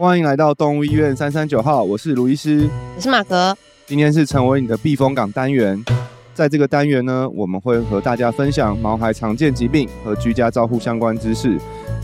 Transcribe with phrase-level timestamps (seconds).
[0.00, 2.66] 欢迎来到动物医院三三九号，我是卢医师，
[2.96, 3.54] 我是马格。
[3.86, 5.84] 今天是成为你的避风港单元，
[6.32, 11.58] 在这个单元呢，我们会和大家分享毛孩常见疾病和居家照护相关知识，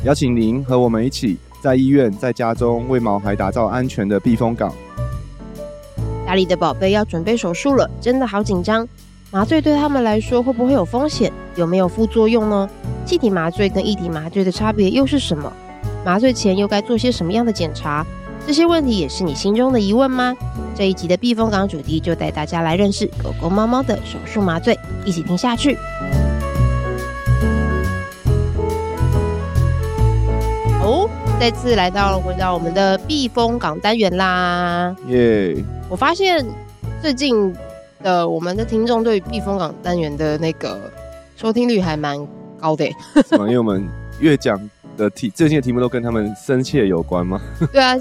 [0.05, 4.71] 邀请您和我们一起在医院、在家中为毛孩打造安全的避风港。
[6.27, 8.87] 家里的宝贝要准备手术了，真的好紧张。
[9.31, 11.33] 麻醉对他们来说会不会有风险？
[11.55, 12.69] 有没有副作用呢？
[13.07, 15.51] 气体麻醉跟液体麻醉的差别又是什么？
[16.07, 18.07] 麻醉前又该做些什么样的检查？
[18.47, 20.37] 这些问题也是你心中的疑问吗？
[20.73, 25.77] 这一集的避风港主题就带大家来认识狗狗、猫猫的手术麻醉，一起听下去。
[30.81, 34.95] 哦，再次来到回到我们的避风港单元啦！
[35.09, 35.57] 耶、
[35.89, 36.47] 我发现
[37.03, 37.53] 最近
[38.05, 40.79] 的我们的听众对避风港单元的那个
[41.37, 42.17] 收听率还蛮
[42.61, 42.87] 高的？
[43.33, 43.85] 因为我们
[44.21, 44.57] 越讲
[44.97, 47.41] 的题，最近的题目都跟他们深切有关吗？
[47.73, 47.97] 对啊，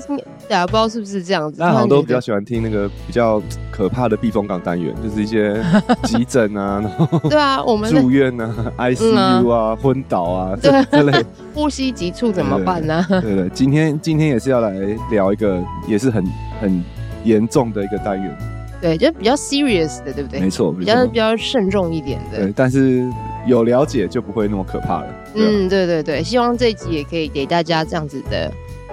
[0.47, 1.59] 对啊不知道是不是这样子。
[1.61, 5.61] 大家好像都比较喜欢听那个比较可怕的避风港单元，就是一些
[6.03, 13.05] 急诊啊，然后对啊，我们住院啊，ICU 啊，啊昏倒啊，对，这类呼吸急促怎么办呢？
[13.09, 14.71] 对对，对，今天今天也是要来
[15.11, 16.23] 聊一个，也是很
[16.61, 16.83] 很。
[17.25, 18.37] 严重的一个单元，
[18.79, 20.39] 对，就比较 serious 的，对不对？
[20.39, 22.37] 没错，比较比较慎重一点的。
[22.37, 23.03] 对，但是
[23.47, 25.07] 有了解就不会那么可怕了。
[25.35, 28.51] 嗯，对对对，希望这一集也可以给大家这样子的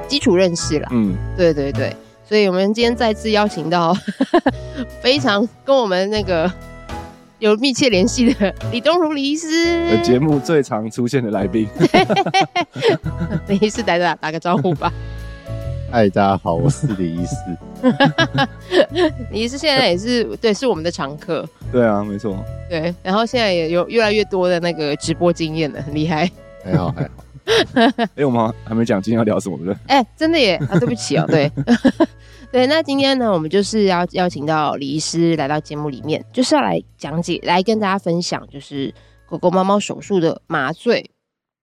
[0.09, 0.89] 基础认识啦。
[0.93, 1.95] 嗯，对对对，
[2.29, 3.97] 所以我们今天再次邀请到
[5.03, 6.51] 非常跟我们那个
[7.39, 11.69] 有密切联系的 李东如李医师，节目最常出现的来宾。
[13.49, 14.93] 李医师来打打个招呼吧。
[15.93, 17.35] 嗨，大家好，我是李医师。
[19.31, 21.47] 李医师现在也是对，是我们的常客。
[21.71, 22.43] 对啊，没错。
[22.67, 26.31] 对，然后现在也有越来越多的那个直播经验了，很厉害。
[26.65, 27.11] 还好还好。
[27.99, 29.79] 哎、欸，我们还没讲今天要聊什么对不对？
[29.89, 30.55] 哎、欸，真的耶！
[30.71, 31.31] 啊，对不起哦、喔。
[31.31, 31.53] 对，
[32.51, 38.95] 对，那今天呢，我们就是要邀请到李医师来到节目里面，就是要来讲解，来跟大家分享，就是
[39.27, 41.11] 狗狗、猫猫手术的麻醉。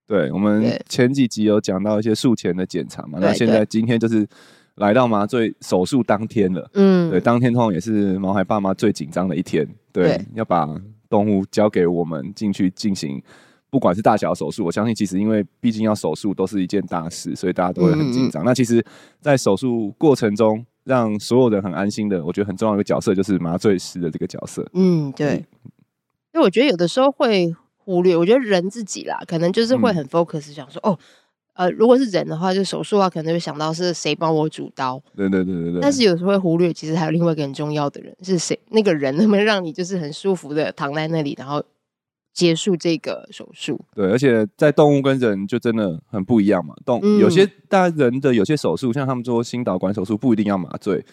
[0.10, 4.28] 对，我们前几集有讲到一些术前的检查嘛，那现在今天就是
[4.78, 6.68] 来到麻醉手术当天了。
[6.74, 9.64] 嗯，对，当天通常也是毛孩爸妈最紧张的一天。
[9.94, 10.68] 对，对，要把
[11.08, 13.22] 动物交给我们进去进行，
[13.70, 18.42] 不管是大小手术，我相信其实因为毕竟要手术都是一件大事，所以大家都会很紧张。
[18.42, 18.48] 嗯嗯。
[18.48, 18.84] 那其实，
[19.22, 24.68] 在手术过程中，让所有人很安心的，我觉得很重要的一个角色就是麻醉师的这个角色。
[24.74, 25.46] 嗯，对，
[26.34, 27.56] 因为我觉得有的时候会。
[27.90, 31.00] 忽略，我觉得人自己啦，可能就是会很 focus，想说、嗯、哦，
[31.54, 35.02] 呃，如果是人的话，就手术的话，可能会想到是谁帮我主刀。
[35.18, 35.82] 对对对对对。
[35.82, 38.58] 但是有时候会忽略，其实还有另外一个很重要的人是谁？
[38.70, 41.64] 那个人能不能让你就是很舒服的躺在那里，然后
[42.34, 43.80] 结束这个手术？
[43.96, 46.74] 对，而且在动物跟人就真的很不一样嘛。
[46.86, 51.04] 动、嗯、有些大人的有些手术，像他们做心导管手术，不一定要麻醉，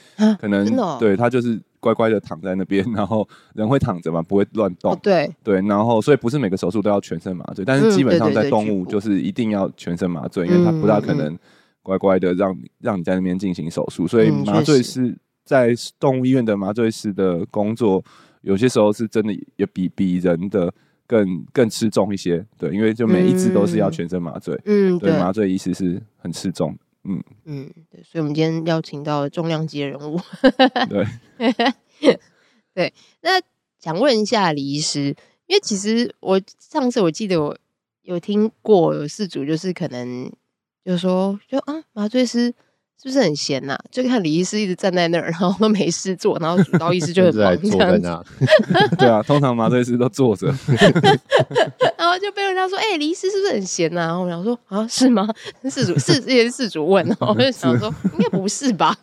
[0.40, 0.66] 可能
[0.98, 1.60] 对他就是。
[1.78, 4.92] 乖乖的躺在那边，然后人会躺着嘛，不会乱动。
[4.92, 11.38] 哦、对对，然后所以不是每个手术都要全身麻醉，但是基本上在动物就是一定要全身麻醉，嗯、因为它不大可能
[11.82, 14.04] 乖乖的让你让你在那边进行手术。
[14.04, 18.02] 所以麻醉师在动物医院的麻醉师的工作，
[18.40, 20.72] 有些时候是真的也比比人的
[21.06, 22.44] 更更吃重一些。
[22.58, 24.60] 对，因为就每一只都是要全身麻醉。
[24.64, 26.76] 嗯，对，麻醉医师是很吃重。
[27.04, 30.20] 嗯嗯，对，所以我们今天邀请到重量级的人物。
[30.88, 31.06] 对
[32.74, 33.40] 对，那
[33.78, 35.14] 想问一下李医师，
[35.46, 37.56] 因为其实我上次我记得我
[38.02, 40.30] 有听过有事主，就是可能
[40.84, 42.54] 就是说就啊麻醉师。
[43.02, 43.80] 是不是很闲呐、啊？
[43.90, 48.46] 就看李医师一直站在那儿，然后都没事做，然后主刀医师就很忙这样子。
[48.98, 50.46] 对啊，通常麻醉师都坐着。
[51.98, 55.28] 然后就被人家说：“哎、欸，李医师是不是很闲呐、啊？”然后我想说：“啊，是吗？”
[55.70, 58.96] 事主是也是事主问，然后我就想说：“应该不是吧？”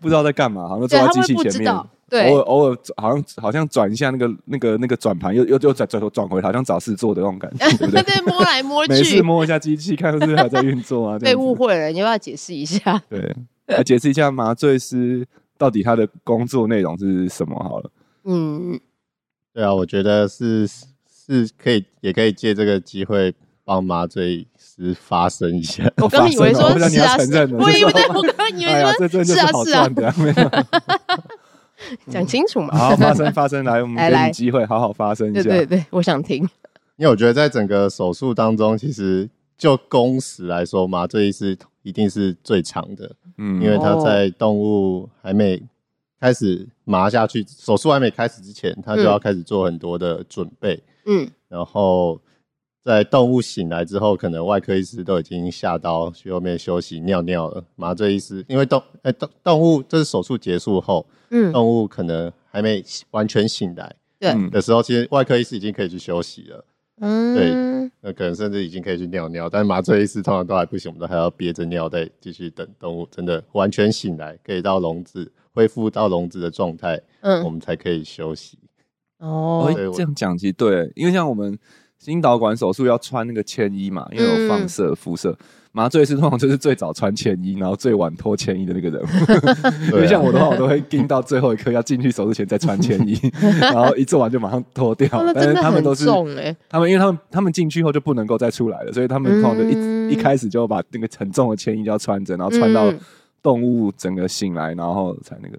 [0.00, 1.74] 不知道在干嘛，好像坐在机器前面。
[2.10, 8.02] 对，偶尔偶尔好像好像转一下那个那个那个转盘，又又又转转头转回，好像找事做的那种感觉， 对不对？
[8.02, 11.18] 对，摸来摸 去，每次摸一下机器，看是不是还在运作啊？
[11.20, 13.00] 被误会了，你要不要解释一下？
[13.10, 15.26] 对，来解释一下麻醉师
[15.58, 17.54] 到底他的工作内容是什么？
[17.62, 17.90] 好了，
[18.24, 18.80] 嗯，
[19.52, 23.34] 对啊，我觉得是是可以，也可以借这个机会
[23.64, 25.84] 帮麻醉师发声一下。
[25.98, 27.16] 我刚以为说是啊，
[27.58, 29.90] 我以为我刚以为说是啊是啊。
[32.10, 32.76] 讲清楚嘛！
[32.76, 35.42] 好，好发声，发声，来，我们给你机会，好好发声一下。
[35.42, 36.42] 对对对，我想听。
[36.96, 43.14] 因为我觉得在整个手术当中，其实就工时来说，麻醉师一定是最长的。
[43.36, 45.62] 嗯，因为他在动物还没
[46.20, 50.82] 开始麻下去，手术还没开始之前，他就要开始做很多的准备。
[51.06, 52.20] 嗯，然后
[52.84, 57.62] 在动物醒来之后，可能外科医师都已经下刀去后面休息尿尿了。
[57.76, 66.64] 麻醉医师因为动哎动动物这是手术结束后，嗯，动物可能还没完全醒来，对的时候，其实外科医师已经可以去休息了。
[67.00, 78.58] 嗯，对，那可能甚至已经可以去尿尿，但是麻醉医师通常都还不行，我们都还要憋着尿再继续等动物真的完全醒来，可以到笼子恢复到笼子的状态，嗯，我们才可以休息。
[79.18, 81.58] 哦，这样讲其实对，因为像我们。
[81.98, 85.36] 心导管手术要穿那个铅衣嘛，因为有放射辐射。
[85.70, 89.02] 麻醉师通常就是最早穿铅衣，然后最晚脱铅衣的那个人。
[89.92, 93.16] 因为像我的话，我都会盯到最后一刻要进去手术前再穿铅衣，
[93.60, 95.08] 然后一做完就马上脱掉。
[95.34, 96.06] 但是他们都是，
[96.68, 102.92] 他们因为他们他们进去后就不能够再出来了，所以他们通常就一一开始就把那个沉重的铅衣就要穿着，然后穿到
[103.42, 105.58] 动物整个醒来，然后才那个。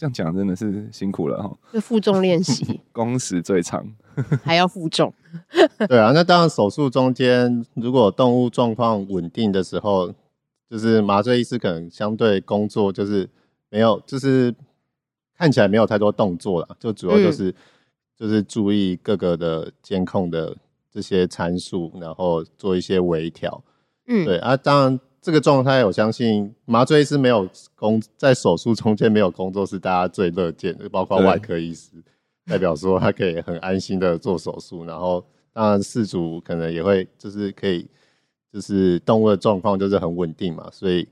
[0.00, 3.86] 这样讲真的是辛苦了哈，就负重练习， 工时最长，
[4.42, 5.12] 还要负重。
[5.86, 10.10] 对啊，那当然手术中间，如果动物状况稳定的时候，
[10.70, 13.28] 就是麻醉医师可能相对工作就是
[13.68, 14.54] 没有，就是
[15.36, 17.54] 看起来没有太多动作了，就主要就是、嗯、
[18.16, 20.56] 就是注意各个的监控的
[20.90, 23.62] 这些参数，然后做一些微调。
[24.06, 25.00] 嗯，对啊，当然。
[25.22, 31.90] 这个状态，我相信麻醉医师没有工在手术中间没有工作是大家最乐见的，包括外科医师，
[32.46, 34.84] 代表说他可以很安心的做手术。
[34.84, 35.22] 然后，
[35.52, 37.86] 当然事主可能也会就是可以，
[38.52, 41.06] 就是动物的状况就是很稳定嘛，所以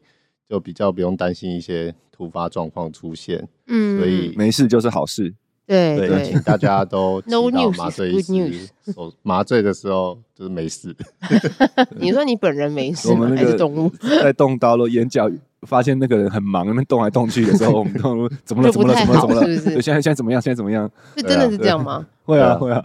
[0.48, 3.46] 就比较不用担心一些突发状况出现。
[3.66, 5.34] 嗯，所以没事就是好事。
[5.68, 10.96] 对对，请大家都 no news 麻醉医师手麻醉的时候就是没事。
[12.00, 15.30] 你说你本人没事，还是动物在动刀了，眼角
[15.62, 18.72] 发现那个人很忙，那边动来动去的时候，我们动物 怎么了？
[18.72, 18.94] 怎么了？
[18.94, 19.20] 怎么了？
[19.20, 19.46] 怎么了？
[19.46, 19.82] 是不是？
[19.82, 20.40] 现在现在怎么样？
[20.40, 20.90] 现在怎么样？
[21.16, 22.06] 是真的是这样吗？
[22.24, 22.82] 会啊会啊。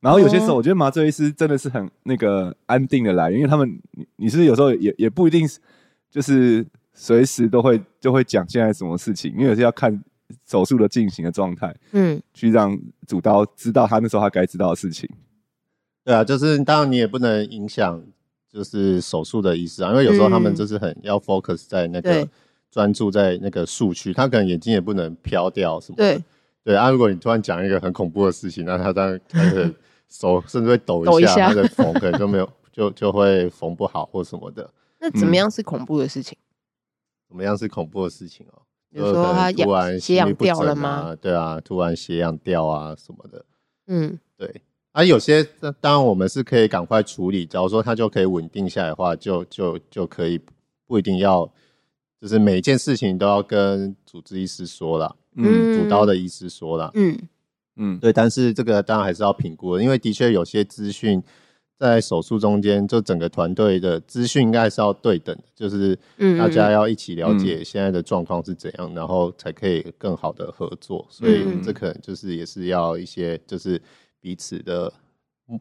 [0.00, 5.48] 然后有些时候，我觉得麻醉医师真的是很那个安定的来，因为他们你你是有时候也也不一定
[6.10, 10.02] 就是随时都会就会讲现在什么事情，因为有些要看。
[10.46, 15.08] 手术的进行的状态，嗯，去让主刀知道他那时候他该知道的事情。
[16.04, 18.02] 对啊，就是当然你也不能影响，
[18.48, 22.28] 就是手术的意思啊，因为有时候他们就是很要 focus 在那个
[22.70, 26.14] 专注在那个术区，他可能眼睛也不能飘掉什么的。
[26.14, 26.24] 对
[26.64, 29.72] 对啊，如果你突然讲一个很恐怖的事情，那他当然他的
[30.08, 34.70] 手 甚至会抖一下，他的缝可能就没有 就就会缝不好或什么的。
[34.98, 36.36] 那怎么样是恐怖的事情？
[37.28, 38.62] 怎么样是恐怖的事情哦？
[38.94, 41.16] 比如说他突然血氧掉了吗？
[41.20, 43.44] 对啊，突然血氧掉啊什么的。
[43.88, 44.62] 嗯，对。
[44.92, 45.42] 啊，有些
[45.80, 50.40] 当然我们是可以赶快处理，假如说他就可以稳定下来的话，就就就可以
[50.86, 51.44] 不一定要，
[52.20, 57.18] 就是每件事情都要跟主治医师说了，嗯，主刀的医师说了，嗯
[57.74, 58.12] 嗯，对。
[58.12, 61.20] 但是这个当然还是要评估的，因为的确有些资讯。
[61.76, 65.98] 在手术中间，就整个团队的资讯应该是要对等的，就是
[66.38, 71.04] 大家要一起了解现在的状况是怎样，然后才可以更好的合作。
[71.10, 73.80] 所以这可能就是也是要一些就是
[74.20, 74.90] 彼此的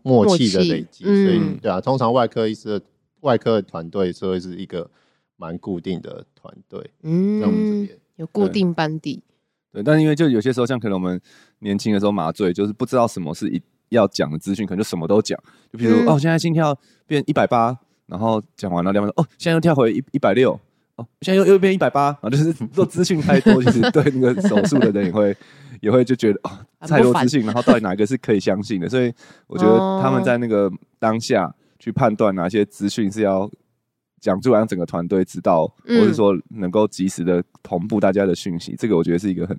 [0.03, 1.03] 默契的累积。
[1.05, 2.85] 嗯、所以对啊，通常外科医师的
[3.21, 4.89] 外科的团队是会是一个
[5.35, 9.23] 蛮固定的团队，嗯，在我们这边有固定班底。
[9.71, 11.19] 对，但因为就有些时候，像可能我们
[11.59, 13.59] 年轻的时候麻醉，就是不知道什么是一。
[13.93, 15.39] 要讲的资讯可能就什么都讲，
[15.71, 20.59] 就比如、嗯、哦，现在心跳变一百八，然后讲完了两分钟，哦，现在又跳回一一百六，
[20.95, 25.35] 哦，现在又又变一百八，然后就是 做资讯太多，其实对那个手术的人也会
[25.81, 26.51] 也会就觉得哦，
[26.87, 28.89] 太多资讯，然后到底哪一个是可以相信的？
[28.89, 29.13] 所以
[29.47, 33.49] 我觉得他们在那个当下去判断哪些资讯是要
[34.19, 39.57] 讲出来，让整个团队知道，嗯、或者说能够及时的同步大家的讯息，这个我觉得是一个很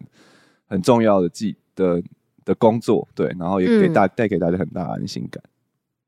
[0.66, 2.02] 很重要的记的。
[2.44, 5.42] 的工作对，然后也给大带、嗯、给大家很大的安心感。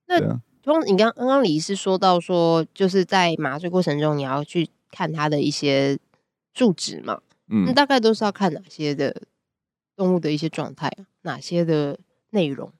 [0.06, 0.20] 那
[0.62, 5.98] 通、啊、你刚刚刚李医师说到说，就是在麻醉过程中你要去看他的一些
[6.54, 9.22] 数值嘛，嗯，大概都是要看哪些的
[9.96, 11.98] 动物的一些状态啊，哪些的
[12.30, 12.72] 内容？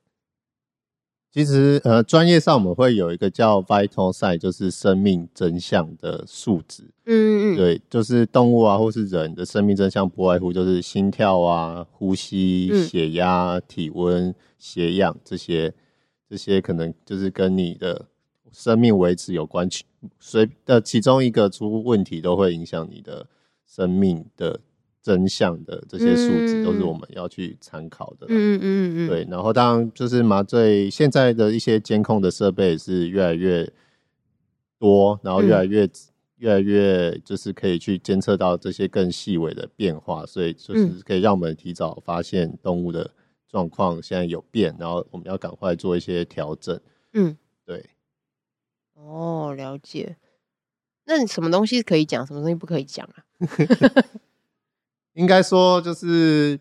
[1.36, 6.82] 其实，呃，专业上我们会有一个叫 vital sign，就是生命真相的数值。
[7.04, 15.74] 嗯嗯，对，就是动物啊，或是人的生命真相，不外乎就是心跳啊、呼吸、血压、体温、血氧这些，
[16.26, 18.06] 这些可能就是跟你的
[18.50, 19.70] 生命维持有关。
[19.70, 19.84] 系，
[20.18, 23.26] 随的其中一个出问题，都会影响你的
[23.66, 24.60] 生命的。
[25.06, 28.26] 真相的这些数值都是我们要去参考的。
[28.28, 29.24] 嗯嗯嗯，对。
[29.30, 33.72] 然后当然就是麻醉现在的一些监控的设备是越来越
[34.80, 35.90] 多，然后越来越、嗯、
[36.38, 43.08] 越来越就是可以去监测到这些更细微的变化，所以就是可以让我们提早发现动物的
[43.48, 46.80] 状况现在有变，然后我们要赶快做一些调整。
[47.12, 47.90] 嗯，对。
[48.94, 50.16] 哦，了解。
[51.04, 53.22] 那你什么东西可以讲，什么东西不可以讲啊？
[55.16, 56.60] 应该说就是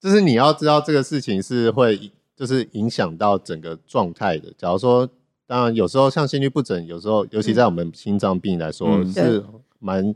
[0.00, 4.52] 就是你要知道这个事情是会就是影响到整个状态的。
[4.56, 5.08] 假如说，
[5.48, 9.44] 当然有时候像心律不整，有时候尤其在我们心脏病来说、嗯、是
[9.80, 10.14] 蛮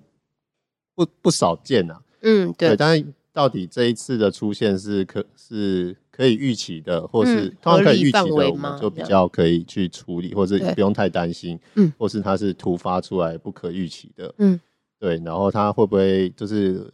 [0.94, 2.00] 不不少见啊。
[2.20, 2.68] 嗯，对。
[2.68, 11.58] 对，但是到底这一次的出现是可是可以预期的，或是、嗯、通常可以预期的，我们就比较可以去处理，或者不用太担心。
[11.74, 14.32] 嗯，或是它是突发出来不可预期的。
[14.38, 14.60] 嗯，
[15.00, 15.20] 对。
[15.24, 16.88] 然后它会不会就是？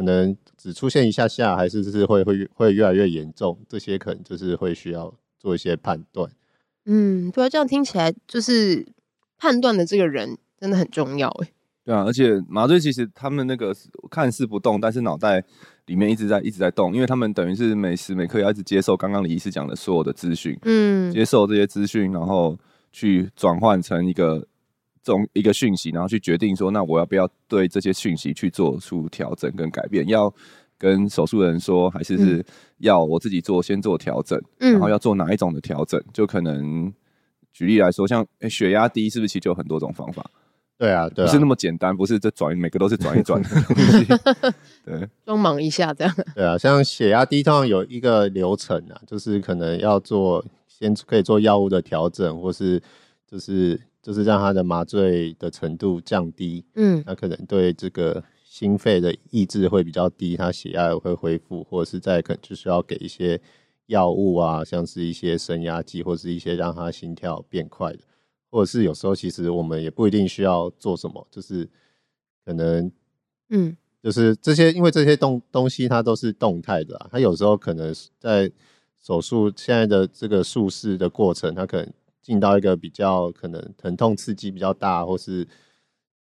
[0.00, 6.26] 可能只出现一下下，还是就是会会会越来越严重，这些可能就是会需要做一些判断。
[6.86, 8.86] 嗯，对啊，这样听起来就是
[9.36, 11.48] 判断的这个人真的很重要哎。
[11.84, 13.76] 对啊，而且麻醉其实他们那个
[14.10, 15.44] 看似不动，但是脑袋
[15.84, 22.58] 里面一直在一直在动，因为他们等于是每时每刻要一直接受刚刚李医师讲的所有的资讯，嗯，接受这些资讯，然后
[22.90, 24.46] 去转换成一个。
[25.02, 30.06] 种一个讯息，然后去决定说，那我要不要对这些讯息去做出调整跟改变？
[30.08, 30.32] 要
[30.76, 32.44] 跟手术人说，还是是
[32.78, 36.02] 要我自己做，先做调整，嗯，然后要做哪一种的调整？
[36.12, 36.92] 就可能
[37.52, 40.24] 举例来说，像诶血压低，是不是其实就有很多种方法？
[40.78, 44.06] 对啊，对啊，不是那么简单，不是这转每个都是转一转的东西。
[44.84, 46.14] 对，装忙一下这样。
[46.34, 52.82] 对啊，像血压低，通常有一个流程啊，就是可能要做先可以做药物的调整，或是
[53.26, 53.80] 就是。
[54.02, 63.38] 就是让他的麻醉的程度降低，嗯，那可能对这个心肺的抑制会比较低，他血压也会恢复，或者是在可能就需要给一些
[63.86, 67.98] 药物啊，像是一些升压剂，或是一些让他心跳变快的，
[68.50, 71.68] 或者是有时候其实我们也不一定需要做什么，就是
[72.44, 72.90] 可能，
[73.50, 78.50] 嗯，就是这些，因为这些动东西它都是动态的啊，它有时候可能在
[78.98, 81.92] 手术现在的这个术式的过程，它可能。
[82.22, 85.46] 进到一个比较可能疼痛刺激比较大，或是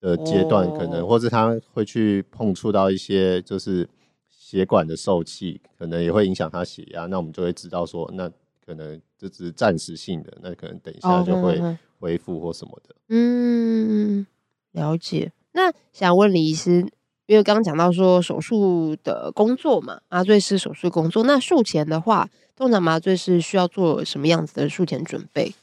[0.00, 3.88] 的阶段，可能或是他会去碰触到一些就是
[4.28, 7.06] 血管的受气，可能也会影响他血压。
[7.06, 8.30] 那我们就会知道说，那
[8.64, 11.60] 可能这只是暂时性的，那可能等一下就会
[11.98, 12.94] 恢复或什么的。
[13.08, 14.26] 嗯，
[14.72, 15.32] 了解。
[15.52, 16.80] 那想问李医师，
[17.26, 25.54] 因为刚刚讲到说手术的工作嘛，麻醉师手术工作，那术前的话，通常麻醉师需要做什么样子的术前准备？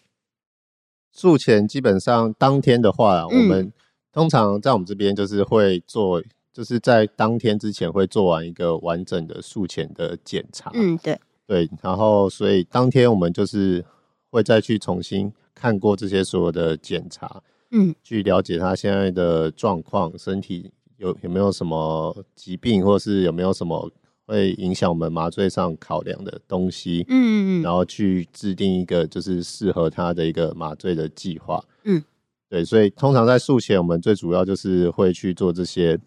[1.11, 3.73] 术前基本上当天的话，嗯、我们
[4.11, 6.21] 通常在我们这边就是会做，
[6.53, 10.71] 就是在当天之前会做完一个完整的术前的检查。
[10.73, 13.83] 嗯，对对，然后所以当天我们就是
[14.29, 23.91] 会再去重新看过这些所有的检查，嗯，去了解他现在的状况，身体有有没有什么疾病，或是有没有什么。
[24.29, 32.03] 会影响我们麻醉上考量的东西，嗯嗯，然后去制定一个就是适合他的一个麻醉的计划，嗯，
[32.47, 35.97] 对，所以通常在术前，我们最主要就是会去做这些，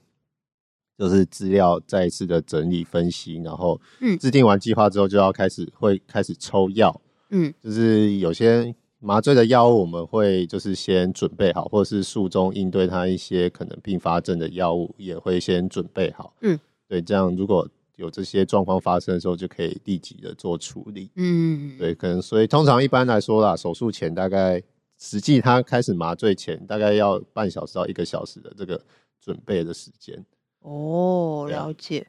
[0.97, 7.01] 就是资料再一次的整理分析，然后，嗯，制定完计划之后，就要开始会开始抽药，
[7.31, 21.11] 嗯，就是有些麻醉的药物，我们会就是先准备好，或者是术中应对他一些可能并发症的药物也会先准备好，嗯，对，这样如果有这些状况发生的时候，就可以立即的做处理。
[21.17, 24.63] 嗯，对，可能所以通常一般来说啦，手术前大概
[24.99, 28.83] 实际他开始麻醉前，大概要半小时到一个小时的这个
[29.21, 30.25] 准备的时间。
[30.61, 32.07] 哦，了解，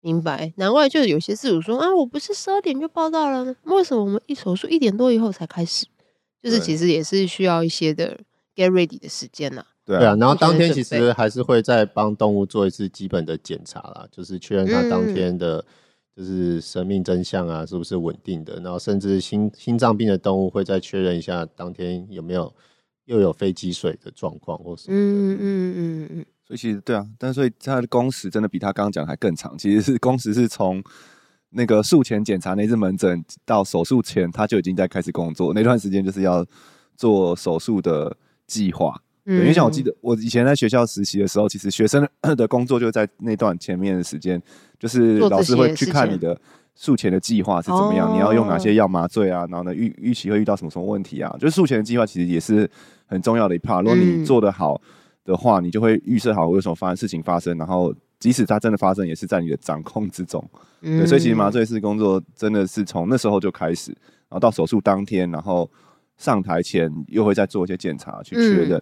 [0.00, 0.52] 明白。
[0.56, 5.86] 难怪就是有些事主说啊，我不是十二点就报到了呢，为什么我们一手术一点多以后才开始？
[6.40, 8.20] 就是其实也是需要一些的
[8.54, 9.64] get ready 的时间呐。
[9.88, 15.64] 对啊，然后当天其实还是会再帮动物做一次基本的检查啦，就是确认它当天的，
[16.14, 18.60] 就是生命真相啊，是不是稳定的。
[18.60, 22.54] 然后甚至心心脏病的动物会再确认一下当天有没有
[23.06, 24.94] 又有肺积水的状况或什么。
[24.94, 26.26] 嗯嗯嗯嗯。
[26.44, 29.56] 所以其实对啊，但所以它的工时真的比他刚刚讲还更长。
[29.56, 30.84] 其实是工时是从
[31.48, 35.54] 那个术前检查那次门诊到手术前，他就已经在开始工作。
[35.54, 36.44] 那段时间就是要
[36.94, 38.14] 做手术的
[38.46, 38.94] 计划。
[39.36, 44.40] 因为像我记得，我以前在学校实习的时候，其实学生的 工作就在那段前面的时间，
[44.78, 46.40] 就是老师会去看你的
[46.74, 52.68] 术前的计划是怎么样，你要用哪些药麻醉啊，然后呢预预期会遇到什么什么问题啊，就是术前的计划其实也是
[53.06, 53.82] 很重要的一 part。
[53.82, 54.80] 如果你做得好
[55.24, 60.42] 的话，你就会预设好会有什么发生事情发生，然后即使它真的发生，也是在你的掌控之中。
[60.80, 65.70] 对，所以其实麻醉师工作真的是从那时候就开始，然后到手术当天，然后
[66.16, 68.80] 上台前又会再做一些检查去确认。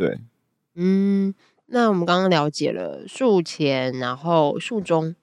[0.00, 0.18] 对，
[0.76, 1.34] 嗯，
[1.66, 5.14] 那我们刚刚了解了术前，然后术中，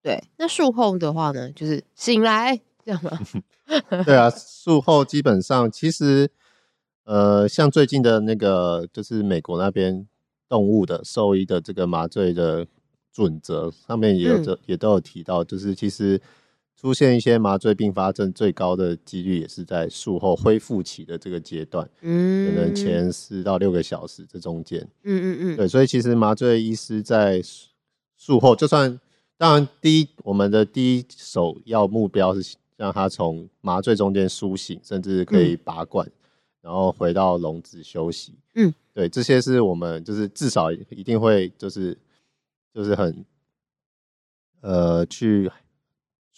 [0.00, 3.18] 对，那术后的话呢，就是醒来这样吗？
[4.06, 6.30] 对啊，术后基本上其实
[7.04, 10.06] 呃，像最近的那个，就是美国那边
[10.48, 12.66] 动物的兽医的这个麻醉的
[13.12, 16.18] 准则上面也有这、嗯、也都有提到，就是其实
[16.76, 27.40] 出现一些麻醉并发症最高的几率也是在术后恢复期的这个阶段，嗯，可能前四到六个小时这中间，嗯嗯嗯，对，所以其实麻醉医师在
[28.16, 28.98] 术后，就算
[29.36, 36.06] 当然第一，我们的第一首要目标是让他从麻醉中间苏醒，甚至可以拔管。
[36.06, 36.12] 嗯
[36.62, 41.98] 然后回到笼子休息，嗯，对，这些是我们就是至少一定会就是
[42.72, 43.24] 就是很
[44.60, 45.50] 呃去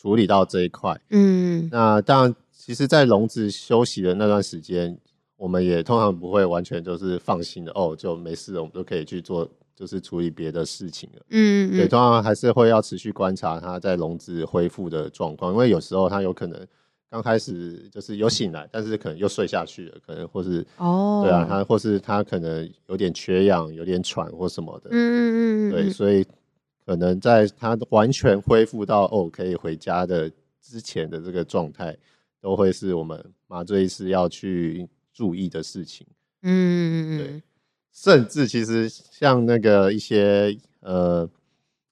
[0.05, 4.95] 处理到这一块，嗯，那当然，其实，在笼子休息的那段时间，
[5.39, 16.67] 我们也通常不会完全就是放心的哦，就没事了，我们都可以去做就是处理别的事情了，嗯，嗯，对，通常还是会要持续观察它在笼子恢复的状况，因为有时候它有可能。
[17.11, 26.27] 刚开始就是有醒来，但是可能又睡下去了，可能或是哦，对啊，他或是他可能有点缺氧，有点喘或什么的，嗯嗯嗯，对，所以
[26.85, 31.97] 可能在他完全恢复到哦可以回家的之前的这个状态，
[32.41, 36.07] 都会是我们麻醉师要去注意的事情，
[36.43, 37.43] 嗯嗯嗯，对，
[37.93, 41.29] 甚至其实像那个一些呃。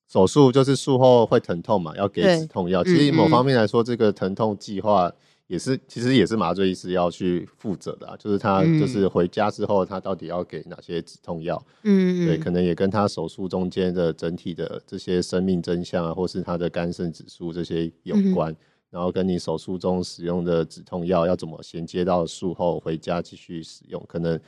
[0.08, 2.84] 手术就是术后会疼痛嘛，要给止痛药。
[2.84, 5.10] 其实某方面来说，这个疼痛计划
[5.52, 8.16] 也是，其实也是麻醉医师要去负责的啊。
[8.16, 11.62] 就是他就是回家之后，他到底要给哪些止痛药？
[11.82, 18.56] 嗯，对，可能也跟他手术中间的整体的这些生命真相啊，或是他的肝肾指数这些有关。
[18.88, 24.02] 然后跟你手术中使用的止痛药要怎么衔接到术后回家继续使用？
[24.08, 24.40] 可能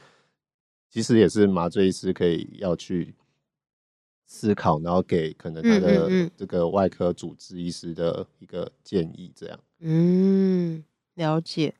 [0.89, 3.15] 其实也是麻醉医师可以要去。
[4.27, 9.61] 思考，然后给可能他的这个外科主治医师的一个建议，这样。
[9.81, 10.83] 嗯，
[11.15, 11.75] 了解。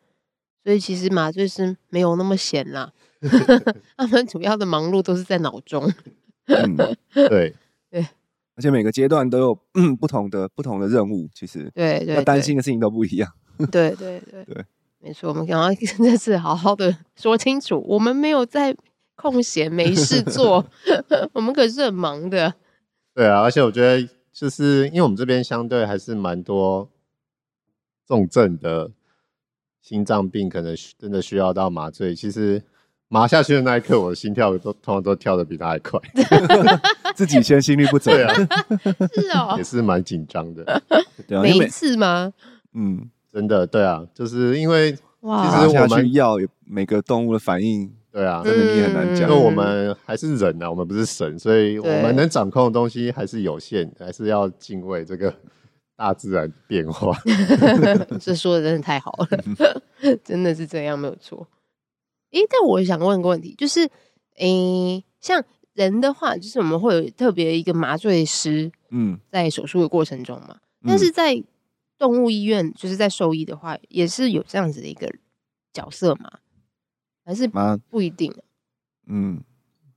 [0.63, 2.93] 所以其实麻醉师没有那么闲啦，
[3.97, 5.91] 他们主要的忙碌都是在脑中。
[6.47, 6.77] 嗯，
[7.13, 7.55] 对
[7.91, 8.07] 对，
[8.57, 9.59] 而且每个阶段都有
[10.01, 13.31] 不同的不同的任务，其实对对，要担心的事情都不一样。
[13.71, 14.65] 对对对 对，
[15.01, 15.29] 没错。
[15.29, 18.77] 我们刚刚 这次好好的说清楚，我们没有在。
[19.17, 20.67] 空闲没事做，
[21.35, 22.53] 我们可是很忙的。
[23.15, 26.91] 对啊，而且我觉得，就是因为我们这边相对还是蛮多
[28.05, 28.91] 重症的
[29.85, 32.15] 心脏病，可能真的需要到麻醉。
[32.15, 32.63] 其实
[33.09, 36.01] 麻下去的那一刻，我的心跳都通常都跳得比他还快，
[37.15, 38.33] 自己先心率不整啊，
[39.13, 40.83] 是哦，也是蛮紧张的。
[41.29, 42.33] 对啊，每一次吗？
[42.73, 47.93] 嗯，真的，对啊，就是因为哇，其实我们要每个动物的反应。
[48.11, 55.35] 对啊，真的你很难讲，因为我们还是人啊，我们不是神，所以我们能掌控的东西还是有限，还是要敬畏这个
[55.97, 57.17] 大自然变化。
[58.21, 59.83] 这说的真的太好了，
[60.25, 61.49] 真的是这样，没有错。
[62.31, 63.89] 哎，但我想问个问题，就是，
[64.37, 71.43] 诶，像人的话，就是我们会有特别一个麻醉师，嗯，在手术的过程中嘛，但是在
[71.97, 75.09] 动物医院，就是在兽医的话，也是有这样子的一个
[75.73, 76.41] 角色嘛？
[77.25, 77.49] 还是
[77.89, 78.35] 不一定。
[79.07, 79.43] 嗯，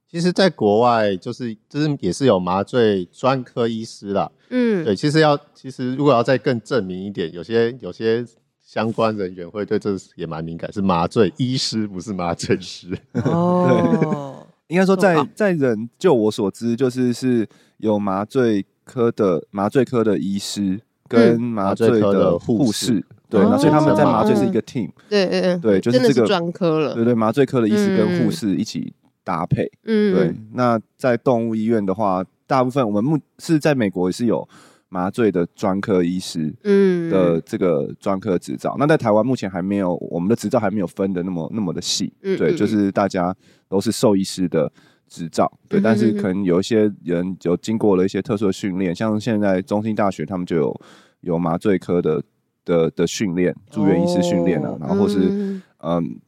[0.10, 4.32] 其实，在国外就是就是也是有麻醉专科医师啦。
[4.50, 8.26] 嗯，对，其实要其实如果要再更证明一点，有些有些
[8.66, 12.98] 相关人员会对这也蛮敏感，是麻醉医师，不是麻醉师。
[13.26, 17.46] 哦，应该说在在人，就我所知，就是是
[17.78, 23.04] 有麻醉科的麻醉科的医师跟麻醉的护士。
[23.30, 28.94] 对，那所以他们在麻醉是一个 team，对对对，就是这个专科了，对对，麻醉科的医师跟护士一起
[29.28, 30.34] 搭配，嗯，对。
[30.54, 34.48] 那在动物医院的话，大部分我们目是在美国也是有
[34.88, 38.78] 麻醉的专科医师，嗯，的这个专科执照。
[38.80, 43.36] 那在台湾目前还没有，我们的执照还没有分的那么那么的细，对，就是大家
[43.68, 44.72] 都是兽医师的
[45.10, 45.82] 执照，对。
[45.82, 50.82] 但是可能有一些人有经过了一些特殊的训练，像现在中兴大学他们就有
[51.20, 52.24] 有麻醉科的。
[52.68, 56.20] 的的训练，住院医师训练啊，然后或是嗯，嗯，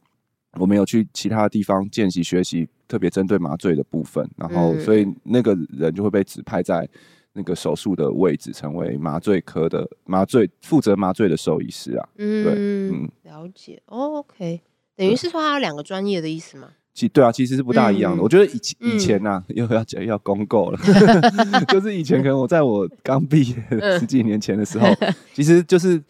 [0.58, 6.88] 我们有去其他地方见习学习，特别针对麻醉的部分，然后所以那个人就会被指派在
[7.34, 12.08] 那个手术的位置，成为麻醉科的麻醉负责麻醉的兽医师啊。
[12.18, 13.80] 嗯，对，嗯，了解。
[13.86, 14.60] 哦，OK，
[14.96, 16.70] 等于是说他有两个专业的意思吗？
[16.92, 18.20] 其对啊，其实是不大一样的。
[18.20, 20.78] 嗯、我觉得以前以前呐、啊，又要讲要公告了，
[21.70, 23.54] 就是以前可能我在我刚毕业
[24.00, 24.88] 十几年前的时候，
[25.32, 26.02] 其实就是。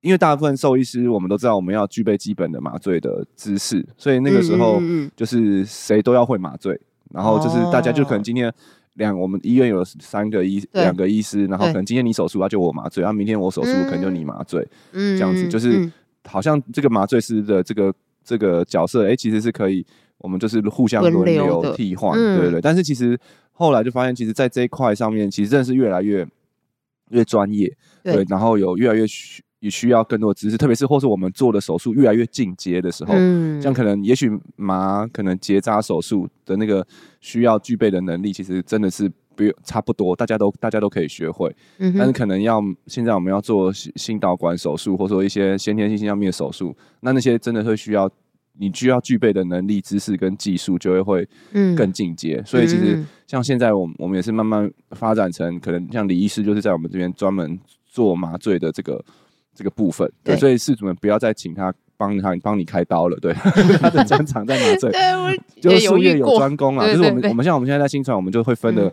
[0.00, 4.80] 因为大部分兽医师，我们都知道我们要具备基本的麻醉的知识，所以那个时候
[5.14, 6.80] 就是谁都要会麻醉。
[7.12, 8.52] 然后就是大家就可能今天
[8.94, 15.90] 两我们医院有三个医两个医师，然后可能今天你手术啊就我麻醉，然后明天我手术可能就你麻醉，这样子就是
[16.24, 19.84] 好像这个麻醉师的这个这个角色，哎，其实是可以，
[20.18, 22.60] 我们就是互相轮流替换，对对对。
[22.60, 23.18] 但是其实
[23.50, 26.26] 后来就发现，其实，在这一块上面，其实真的是越来越
[27.10, 36.86] 越专业，对，然后有越来越需也需要更多的知识，特别是或是我们做的手术越来越进阶的时候，嗯，像可能也许麻可能结扎手术的那个
[37.20, 39.10] 需要具备的能力，其实真的是。
[39.36, 48.10] 不差不多，大家都大家都可以学会，嗯、但是可能要现在我们要做心导管手术，或者说一些先天性心脏病的手术，那那些真的会需要
[48.58, 51.28] 你需要具备的能力、知识跟技术，就会会
[51.74, 52.34] 更进阶。
[52.34, 59.02] 嗯、所以其实像现在我们我们也是慢慢发展成，可能像李医师就是在我们这边专门做麻醉的这个
[59.60, 61.70] 这个部分，对，对，所以事主们不要再请他。
[62.00, 63.30] 帮他帮你开刀了，对，
[63.78, 64.90] 他的专长在麻醉，
[65.60, 66.86] 就是术业有专攻啊。
[66.86, 68.90] 就是我们我们像我们现在在新传，我们就会分的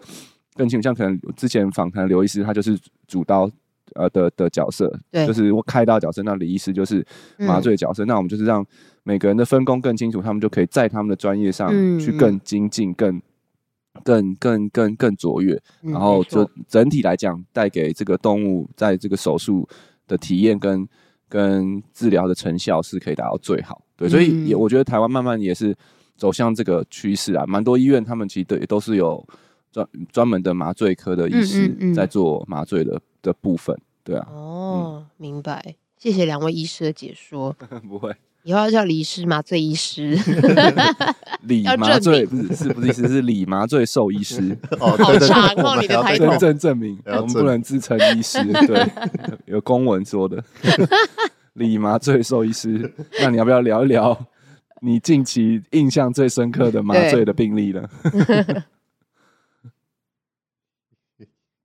[0.55, 0.83] 更清楚。
[0.83, 2.77] 像可能之前访谈刘医师，他就是
[3.07, 3.49] 主刀
[3.95, 6.21] 呃的的角色，对，就是我开刀角色。
[6.23, 7.01] 那李医师就是
[7.37, 8.03] 麻醉角色。
[8.03, 8.65] 那我们就是让
[9.03, 13.21] 每个人的分工更清楚，他们就可以在他们的专业上去更精进、更
[14.03, 15.57] 更更更更卓越。
[15.79, 19.65] 然后就整体来讲，带给这个动物在这个手术
[20.07, 20.87] 的体验跟。
[21.29, 25.75] 跟治疗的成效是可以达到最好，对，所以也我觉得台湾慢慢也是
[26.15, 29.21] 走向这个趋势啊，蛮多医院他们其实也都是有
[29.69, 34.25] 专专门的麻醉科的医师在做麻醉的的部分，对啊。
[34.31, 37.53] 哦，明白，谢谢两位医师的解说。
[37.85, 38.15] 不会。
[38.47, 40.17] 以后要叫李师麻醉医师，
[41.43, 46.27] 李麻醉不是是不是意思是李麻醉兽医师哦， 好长哦，你的抬头。
[46.29, 48.87] 真正证明我们不能自称医师，对，
[49.47, 50.41] 有公文说的。
[51.55, 54.17] 李麻醉兽医师，那你要不要聊一聊
[54.81, 57.83] 你近期印象最深刻的麻醉的病例呢？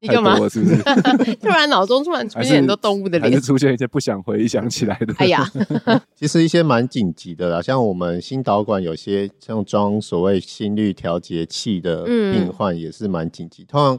[0.03, 0.37] 你干嘛？
[0.49, 0.83] 是不是？
[1.41, 5.15] 突然脑中突然出现很多动物的脸，还是出现一些不想回想起来的？
[5.19, 5.49] 哎呀，
[6.17, 13.65] 其实一些蛮紧急的啦，像我们心导管有些像装所谓心率调节器的病患也是蛮紧急。
[13.65, 13.97] 通常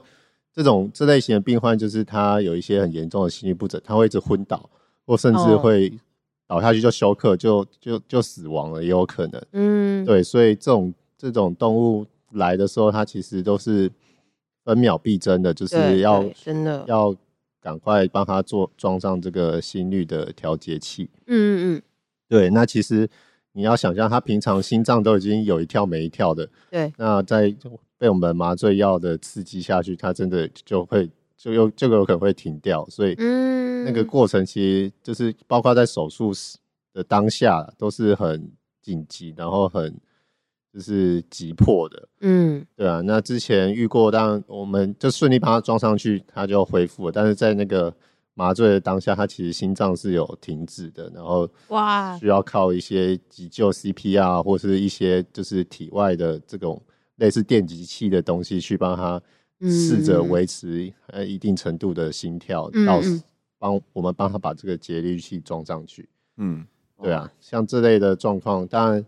[0.54, 4.70] 这种这类型的病患，就是他有一些很严重的心律不整，他会一直昏倒，
[5.06, 5.90] 或甚至会
[6.46, 9.42] 倒下去就休克，就就就死亡了，也有可能。
[9.54, 13.90] 嗯，对，所以这种这种动物来的时候，它其实都是。
[14.64, 17.16] 分秒必争的，就是要真的要
[17.62, 21.10] 赶快帮他做装上这个心率的调节器。
[21.28, 21.82] 嗯嗯嗯，
[22.30, 22.50] 对。
[22.50, 23.10] 那其实
[23.52, 26.92] 你要想象，他平常心脏都已经有一跳没一跳的，对。
[26.98, 27.54] 那在
[27.98, 32.86] 被我们麻醉药的刺激下去，他真的就会就有这个有可能会停掉。
[32.90, 36.32] 所以，嗯，那个过程其实就是包括在手术
[36.94, 39.94] 的当下都是很紧急，然后很。
[40.74, 43.00] 就是急迫的，嗯，对啊。
[43.02, 47.12] 那之前遇过，当然我们就顺利把它装上去，它就恢复了。
[47.12, 47.96] 但是在那个
[48.34, 56.82] 麻醉的当下，它其实心脏是有停止的，然后哇，需要靠一些急救 CPR 或是一些就是体外的这种
[57.18, 59.22] 类似电极器的东西去帮他
[59.70, 63.00] 试着维持呃一定程度的心跳，嗯、到
[63.60, 66.10] 帮我们帮他把这个节律器装上去。
[66.38, 66.66] 嗯，
[67.00, 69.06] 对啊，像这类的状况，当然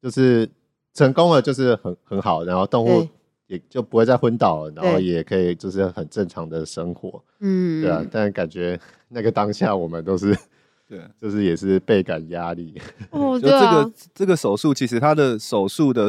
[0.00, 0.48] 就是。
[0.94, 3.06] 成功了就是很很好，然后动物
[3.48, 8.02] 也就不会再昏倒了，然后也可以就是很正常的生活，嗯，对啊。
[8.10, 10.34] 但感觉那个当下我们都是，
[10.88, 12.80] 对，就是也是倍感压力。
[13.10, 16.08] 哦，就这个这个手术其实它的手术的，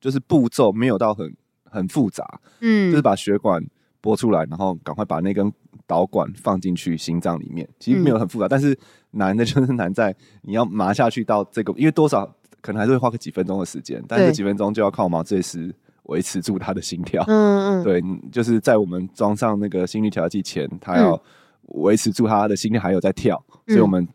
[0.00, 3.62] 就是步骤没有到很很复杂，嗯，就是把血管
[4.00, 5.52] 拨出来，然后赶快把那根
[5.88, 8.78] 导管放进去心脏里面，其实没有很复杂，但是
[9.10, 12.32] 难的就是难在你要麻下去到这个，因为多少。
[12.60, 17.24] 可能还是会花个几分钟的时间，但这几分钟就要靠麻醉师维持住他的心跳。
[17.26, 21.20] 嗯嗯，对，就是在我们装上那个心率调节器前，他要
[21.68, 24.06] 维持住他的心跳还有在跳，嗯、所以我们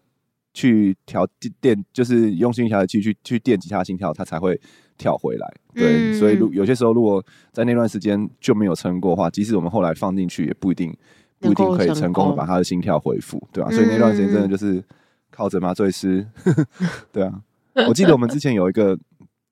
[0.53, 1.27] 去调
[1.61, 4.59] 电，就是用心率调节器去去电击他的心跳，他才会
[4.97, 5.53] 跳回来。
[5.73, 10.95] 对，嗯、所以如有些时候如果在那段时间就没有撑过的话，即使我们后来放进去，也不一定
[11.39, 13.71] 不一定可以成功的把他的心跳恢复，对吧、啊？
[13.73, 14.83] 所以那段时间真的就是
[15.31, 16.25] 靠着麻醉师，
[17.11, 17.41] 对啊。
[17.87, 18.97] 我记得我们之前有一个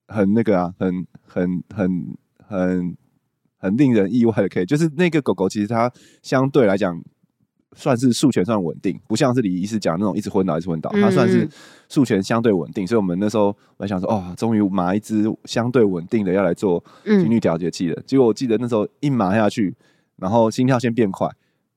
[0.07, 2.97] 很那个啊，很很很很
[3.57, 7.01] 很令人意外的 case，就是那个狗狗其实它相对来讲
[7.75, 11.47] 算是术前算稳定，不像是李医师讲那种一直昏倒一直昏倒，它算是
[11.89, 18.01] 术前相对稳定，所以我们那时候我还想说，哦，终于麻一只相对稳定的要来做心率调节器了。
[18.05, 19.75] 结果我记得那时候一麻下去，
[20.17, 21.27] 然后心跳先变快，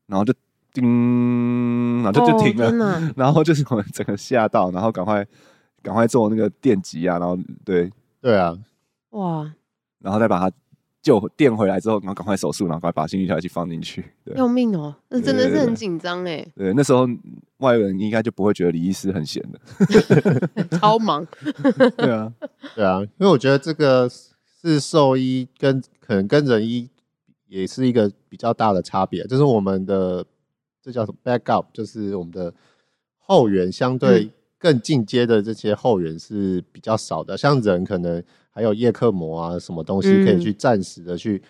[0.06, 0.32] 然后就
[0.72, 5.26] 叮，然后就就停了， 然后就是我们整个吓到，然后赶快。
[5.86, 7.88] 赶快做那个电极啊，然后对。
[8.20, 8.58] 对啊，
[9.10, 9.54] 哇，
[10.00, 10.50] 然后再把它
[11.00, 14.04] 救电回来之后，然后赶快手术，然后赶快把心率调器放进去。
[14.34, 16.44] 要命哦，那真的是很紧张哎。
[16.56, 17.06] 对，那时候
[17.58, 21.24] 外人应该就不会觉得李医师很闲的， 超忙。
[21.96, 22.32] 对啊，
[22.74, 26.90] 对啊，因为我觉得这个是兽医跟可能跟人医
[27.46, 30.26] 也是一个比较大的差别，就是我们的
[30.82, 32.52] 这叫什么 backup，就是我们的
[33.18, 38.22] 后援相对更进阶的这些后援是比较少的，嗯、像人可能。
[38.56, 41.42] 还有叶克膜啊，什么东西可以去暂时的去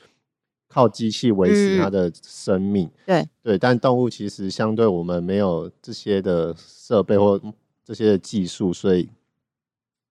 [0.67, 2.91] 靠机器维持它的生命？
[3.05, 7.41] 嗯、对对，但动物其实相对我们没有这些的设备或
[7.85, 9.09] 这些的技术，所以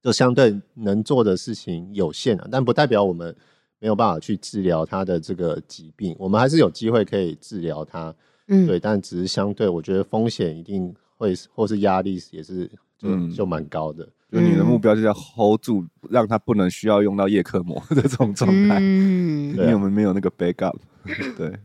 [0.01, 2.47] 就相对能做的事情有限啊。
[2.49, 3.36] 但不代表我们
[3.79, 8.15] 没有办法去治疗它的这个疾病，我们还是有机会可以治疗它。
[8.47, 14.08] 嗯，对，但只是相对，我觉得风险一定会或是压力也是就就蛮高的。
[14.31, 18.79] 就你的目标就是要 hold 住，让他不能需要用到叶克膜的这种状态。
[18.79, 20.75] 嗯，因为我们没有那个 backup。
[21.38, 21.58] 对。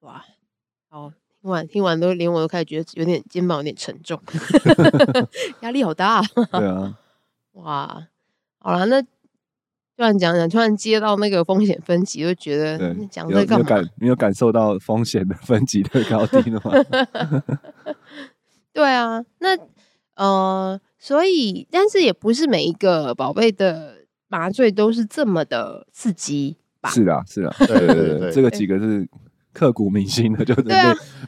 [0.00, 0.24] 哇，
[0.88, 4.20] 好，听完听完都连我都开始觉得有点肩膀有点沉重，
[5.60, 6.20] 压力好大。
[6.52, 6.98] 对啊。
[7.52, 8.08] 哇，
[8.58, 13.64] 好了，那突然讲讲，突然接到那个风险分级，就觉得讲这个干嘛？
[13.64, 16.72] 你有感，你有感受到风险的分级的高低了吗？
[18.72, 19.56] 对啊，那
[20.16, 20.80] 呃。
[20.98, 23.98] 所以，但是也不是每一个宝贝的
[24.28, 26.90] 麻醉都是这么的刺激吧？
[26.90, 29.06] 是啊，是啊，对对对对，这个几个是
[29.52, 30.64] 刻骨铭心的，就是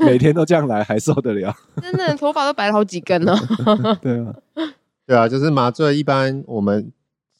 [0.00, 1.54] 每天都这样来还受得了？
[1.80, 3.38] 真的，头发都白了好几根了。
[4.02, 4.34] 对啊，
[5.06, 6.90] 对啊，就是麻醉一般我们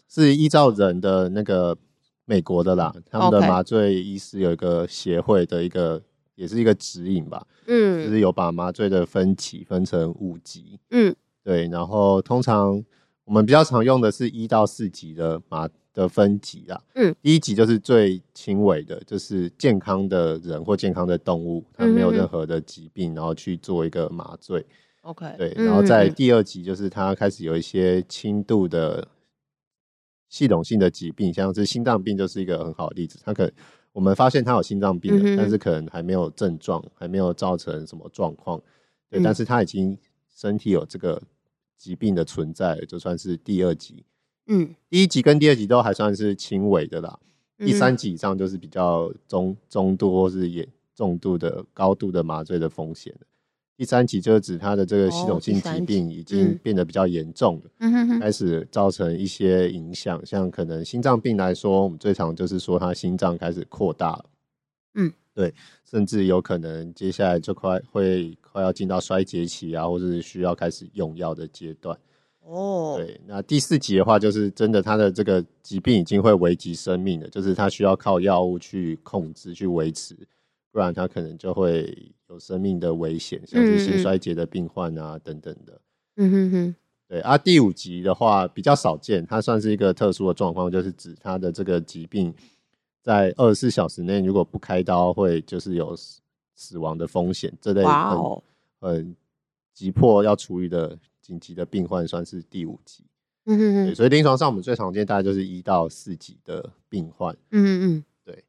[0.06, 1.76] 是依照人的那个
[2.26, 6.00] 美国的啦，他们的麻醉医师有一个协会的一个，
[6.36, 7.44] 也是一个指引吧。
[7.66, 10.78] 嗯，就是有把麻醉的分级分成五级。
[10.90, 11.16] 嗯。
[11.48, 12.84] 对，然后通常
[13.24, 16.78] 我们比较常用的是一到四级的麻的分级啦。
[16.94, 24.62] 嗯，第一级就是最轻微的，就是健康的人或健康的动物，它没有任何的疾病，然后去做一个麻醉。
[25.00, 29.08] OK，对，然后在第二级就是它开始有一些轻度的
[30.28, 33.18] 系统性的疾病，像是心脏病就是一个很好的例子。
[33.24, 33.52] 它可能
[33.92, 38.60] 我们发现他有心脏病了，但是可能还没有症状，还没有造成什么状况。
[39.08, 39.96] 对，但是他已经
[40.36, 41.22] 身体有这个。
[41.78, 44.04] 疾病的存在就算是第二级，
[44.48, 47.18] 嗯，第一级跟第二级都还算是轻微的啦，
[47.58, 53.14] 嗯、第三级以上就是比较中中度或是严重度的高度的麻醉的风险。
[53.76, 64.24] 第三级就是指他的这个系统性疾病已经变得比较严重了，嗯、开始造成一些影响，像可能心脏病来说，我们最常就是说他心脏开始扩大了，
[64.94, 65.12] 嗯。
[65.34, 65.54] 对，
[65.88, 71.98] 甚至有可能接下来就快会快要进到衰竭期啊，或者是需要开始用药的阶段。
[72.40, 80.16] 哦，对，那第四级的话，就是真的他的这个疾病已经会危及生命了，就是他需要靠药物去控制、去维持，
[80.72, 85.80] 不然他可能就会有生命的危险，像是心衰竭的病患啊等等的。
[86.16, 86.74] 嗯哼哼，
[87.06, 92.34] 对啊，第五级的话比较少见，它算是一个特殊的状况，就是指他的这个疾病。
[93.00, 95.94] 在二十四小时内，如果不开刀，会就是有
[96.58, 97.52] 死亡的风险。
[97.60, 98.42] 这类很、Wow.
[98.80, 99.16] 很
[99.72, 103.04] 急迫要处理的紧急的病患，算是第五级。
[103.44, 103.94] 嗯嗯嗯。
[103.94, 107.32] 所以临床上我们最常见大概就是一到四级的病患。
[107.52, 108.04] 嗯嗯嗯。
[108.24, 108.44] 对，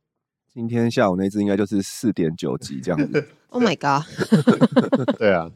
[0.51, 3.27] 今天下午那只应该就是四点九级这样子。
[3.51, 4.05] Oh my god！
[5.17, 5.51] 对啊，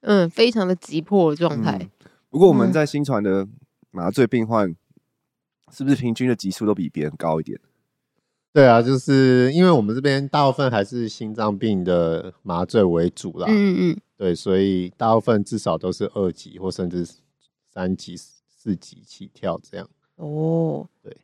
[0.00, 1.90] 嗯，非常的急迫的状态、嗯。
[2.30, 3.46] 不过我们在新传的
[3.90, 4.74] 麻醉病患，
[5.70, 7.60] 是不是平均的级数都比别人高一点？
[8.52, 13.46] 对啊，就是因为我们这边大部分还是心脏病的麻醉为主啦。
[13.48, 17.06] 嗯嗯，对，所以大部分至少都是二级或甚至
[17.72, 19.88] 三级、四级起跳这样。
[20.16, 21.16] 哦，对。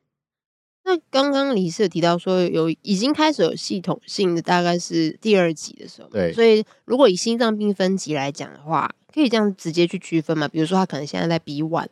[0.84, 6.08] 那刚刚李医师有提到说有已经开始有系统性的，大概是第二级的时候。
[6.08, 6.32] 对。
[6.32, 10.46] 所以如果以心脏病分级来讲的话，可以这样直接去区分嘛？
[10.46, 11.88] 比如说他可能现在在 B one。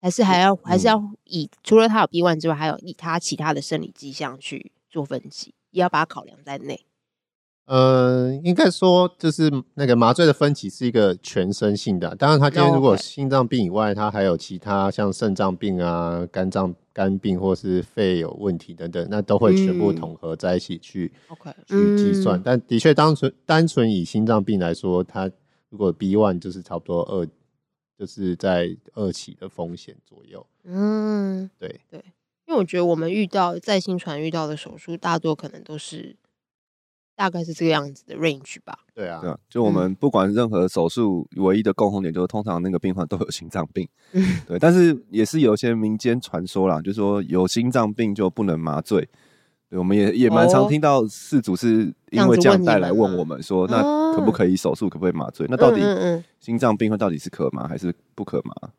[0.00, 6.86] 还是还要还是要以、嗯、除了他有 B one 之外，还有以他其他的生理迹象去做分级，也要把它考量在内。
[7.66, 12.16] 呃，应该说就是那个麻醉的分级是一个全身性的。
[12.16, 21.12] 当然，他今天如果心脏病以外，他还有其他像肾脏病啊、肝脏肝病或是肺有问题等等，那都会全部统合在一起去、
[21.68, 22.40] 嗯、去计算。
[22.40, 25.30] 嗯、但的确，单纯单纯以心脏病来说，他
[25.68, 27.28] 如果 B one 就是差不多二。
[28.00, 30.46] 就是在二期的风险左右。
[30.64, 32.02] 嗯，对对，
[32.46, 36.16] 因为我觉得我们遇到在新传遇到的手术，大多可能都是
[37.14, 38.78] 大概是这个样子的 range 吧。
[38.94, 43.86] 对啊，对啊，就我们不管任何手术，唯一的共同点就是通常那个病患都有心脏病。
[44.12, 49.06] 嗯，对，但是也是有些民间传说啦，就是说有心脏病就不能麻醉。
[49.68, 53.82] 对，我们也也蛮常听到事主是因为这样带来问我们说，那
[54.14, 55.46] 可不可以手术，可不可以麻醉？
[55.48, 55.80] 那到底
[56.38, 58.70] 心脏病患到底是可麻还是不可麻？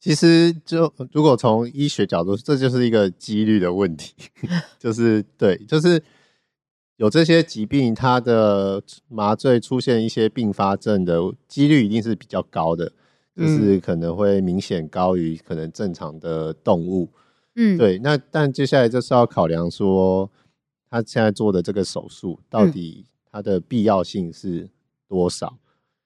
[0.00, 4.14] 其实就如果从医学角度，这就是一个几率的问题，
[4.78, 6.00] 就是对，就是
[6.96, 12.92] 有这些疾病，它的麻醉出现一些并发症的几率一定是比较高的，
[13.36, 17.10] 就是可能会明显高于可能正常的动物。
[17.56, 20.30] 嗯，对，那但接下来就是要考量说，
[20.88, 24.68] 他现在做的这个手术到底它的必要性是
[25.06, 25.58] 多少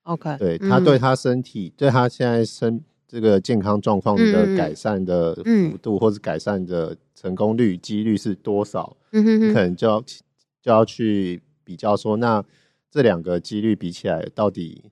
[0.05, 8.97] ？OK，嗯，对，他对他身体，对他现在身这个健康状况的改善的幅度，或者改善的成功率、几率是多少？
[9.13, 12.45] 嗯哼，你可能就要就要去比较说，那
[12.91, 14.85] 这两个几率比起来，到底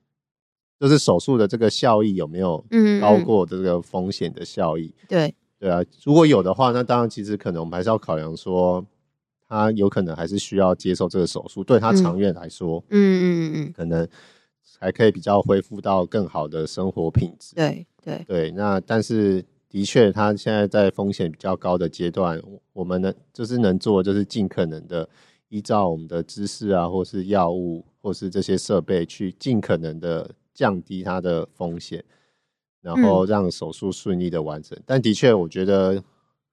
[0.79, 2.63] 就是手术的这个效益有没有
[3.01, 4.93] 高过这个风险的效益？
[5.07, 5.33] 对。
[5.59, 8.83] 对啊，如果有的话，那当然其实可能我们还是要考量说，
[9.51, 14.07] 他有可能还是需要接受这个手术，对他长远来说，嗯嗯嗯嗯，可能
[14.79, 17.53] 还可以比较恢复到更好的生活品质。
[17.53, 25.09] 对对对，那但是的确，他现在在风险比较高的阶段，我们呢就是能做，就是尽可能的
[25.49, 32.01] 依照我们的知识啊，或是药物，或是这些设备，去尽可能的降低它的风险。
[32.81, 36.01] 然后让手术顺利的完成，嗯、但的确，我觉得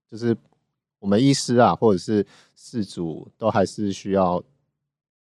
[0.06, 0.36] 就是
[1.00, 4.42] 我们医师啊，或者是事主，都还是需要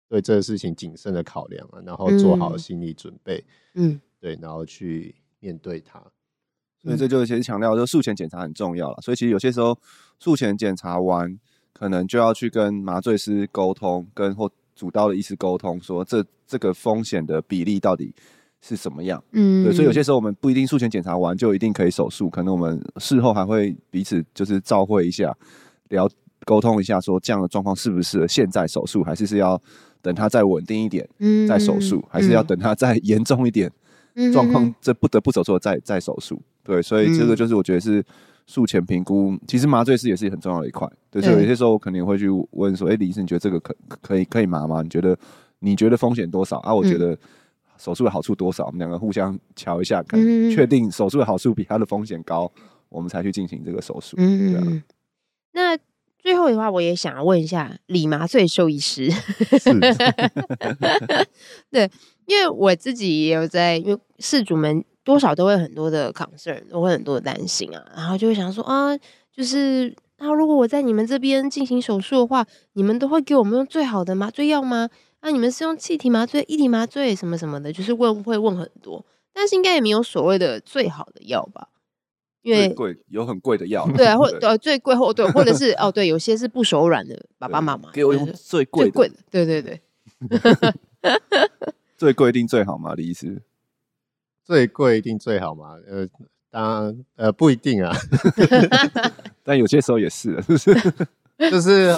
[0.08, 6.02] 对这个事情谨慎的考量啊，然后做好心理准备，嗯，对，然后去面对它。
[6.82, 8.98] 所以这就先强调，就术前检查很重要了。
[9.02, 9.78] 所以其实有些时候
[10.18, 11.38] 术前检查完，
[11.74, 18.14] 可能就要去跟麻醉师沟通，跟或主刀的医师沟通，说这这个风险的比例到底
[18.62, 19.22] 是什么样？
[19.32, 25.36] 嗯，对，所以有些时候我们不一定术前检查完就一定可以手术，可能我们事后还会彼此就是照会一下，
[25.90, 26.10] 聊
[26.44, 29.60] 沟通一下，说这样的状况适不适合现在手术，还是是要
[30.02, 33.70] 等它再稳定一点，嗯，再手术，还是要等它再 严重一点，
[34.32, 36.40] 状况这不得不手术再再手术。
[36.64, 38.02] 对，所以这个就是我觉得是
[38.46, 40.90] 术前评估，其实麻醉师也是很重要的一块。
[41.10, 44.82] 对，所以有些时候我肯定会去问说，哎，李医生，你觉得这个可可以可以麻吗？
[44.82, 45.16] 你觉得
[45.58, 46.74] 你觉得风险多少啊？
[46.74, 47.16] 我觉得。
[47.78, 48.66] 手术的好处多少？
[48.66, 52.52] 我们两个互相瞧一下，看确定手术的好处比它的风险高，
[52.90, 54.18] 我们才去进行这个手术。
[54.20, 54.82] 嗯
[55.52, 55.76] 那
[56.18, 59.10] 最后的话，我也想要问一下李麻醉兽医师。
[59.10, 59.70] 是
[61.70, 61.90] 对，
[62.26, 68.96] 因为我自己也有在，因为事主们多少都会很多的 concern，都会很多的担心啊，然后就会想说啊，
[69.32, 74.90] 就是啊，如果我在你们这边进行手术的话，你们都会给我们用最好的麻醉药吗？
[75.22, 81.68] 那、啊、你们是用气体麻醉、液体麻醉什么什么的，就是问会问很多，但是应该也没有所谓的最好的药吧？
[82.42, 89.80] 因为贵有很贵的药，对啊， 或呃最贵或对，或者是 哦对，有些是不手软的爸爸妈妈给我用最贵的，最贵的，对对对，
[91.96, 92.94] 最贵一定最好吗？
[92.94, 93.42] 李医师，
[94.44, 95.74] 最贵一定最好吗？
[95.88, 96.08] 呃，
[96.50, 97.94] 当然呃不一定啊，
[99.44, 101.50] 但有些时候也是，是不是？
[101.50, 101.94] 就是。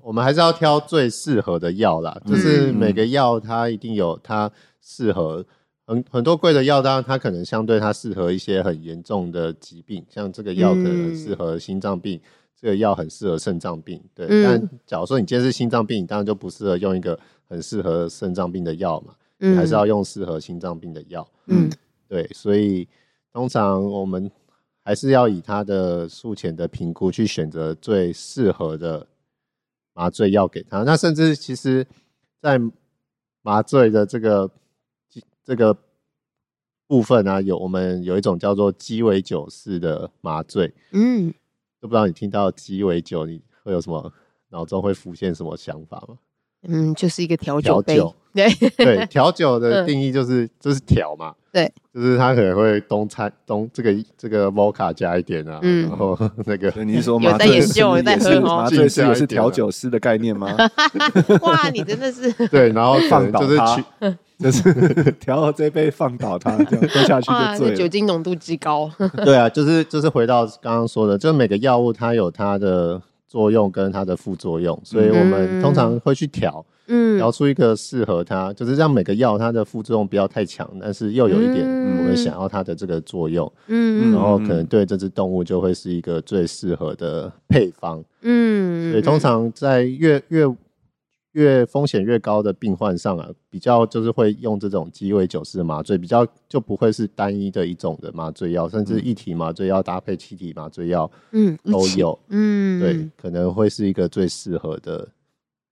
[0.00, 4.50] 我们还是要挑最适合的药啦，就是每个药它一定有它
[4.80, 5.44] 适合，
[5.86, 12.20] 很很多贵的药，当然它可能相对它适合一些很严重的疾病，像这个药可能适合心脏病，
[12.60, 14.42] 这个药很适合肾脏病，对。
[14.42, 17.18] 但假如说你今天是心脏病，你当然就不适合用一个
[17.48, 21.70] 很适合肾脏病的药嘛，你还是要用适合心脏病的药，嗯，
[22.08, 22.26] 对。
[22.34, 22.88] 所以
[23.32, 24.30] 通常我们
[24.84, 29.06] 还是要以它的术前的评估去选择最适合的。
[29.94, 31.86] 麻醉药给他，那甚至其实，
[32.40, 32.58] 在
[33.42, 34.50] 麻醉的这个
[35.44, 35.76] 这个
[36.86, 41.32] 部分呢、啊，有我们有一种叫做鸡尾酒式的麻醉，嗯，
[41.80, 44.12] 都不知道你听到鸡尾酒，你会有什么
[44.50, 46.16] 脑中会浮现什么想法吗？
[46.68, 51.34] 嗯，就是一个调酒杯，酒对对，调酒的定义就是就是调嘛。
[51.52, 60.56] 对，就是他可能会东掺东这个这个摩卡加一点啊，嗯、然后那个你是说麻醉师也是麻醉师也是调酒师的概念吗？
[61.42, 64.16] 哇，你真的是对，然后放倒他，就是
[65.20, 67.76] 调这杯放倒它，这样喝下去就醉了。
[67.76, 68.90] 酒精浓度极高。
[69.24, 76.64] 对啊，就是就是回到刚刚说的，就是每个药物它有它的作用跟它的副作用，所以我们通常会去调。
[76.88, 90.44] 嗯，调出一个适合它，就是让每个药它的副作用不要太强，但是又有一点我们想要它的这个作用，嗯，然后可能对这只动物就会是一个最适合的配方，嗯，所以通常在越越
[91.32, 105.08] 越风险越高的病患上啊，比较就是会用这种鸡尾酒式的麻醉，比较就不会是单一的一种的麻醉药，甚至一体麻醉药搭配气体麻醉药，嗯，都有，嗯，对，可能会是一个最适合的。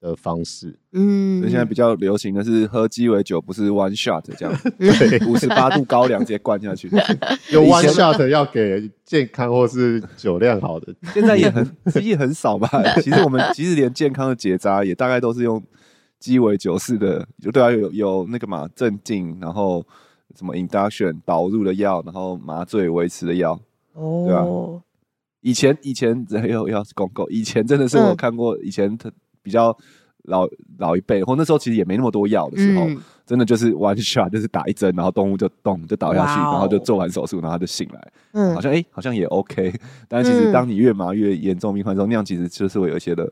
[0.00, 6.88] 的方式，嗯，所以现在比较流行的是喝鸡尾酒，不是 one shot 这样， 对，五十八度高粱直接灌下去。
[7.52, 12.68] 有 one shot 要给健康或是酒量好的， 现在也很其实也很少吧。
[13.02, 15.62] 其实我们其实连健康的结扎也大概都是用
[16.18, 19.84] 鸡尾酒式的，就对啊，有有那个嘛镇静，然后
[20.34, 23.60] 什么 induction 导入的药，然后麻醉维持的药，
[23.92, 24.44] 哦，对啊。
[25.42, 29.12] 以前以前有要是公共，以前真的是我看过以前的。
[29.50, 29.76] 比较
[30.24, 30.46] 老
[30.78, 32.96] 老一辈，或那时候其实也没那么多药的时候，嗯、
[33.26, 39.72] 真的就是 one shot，就是打一针，然后动物就动就倒下去，哦、然后就做完手术，然后它就醒来，嗯，好像哎、欸，好像也 OK。
[40.08, 43.28] 但是其实当你越麻越严重病患的时候，那样其实就是会有一些的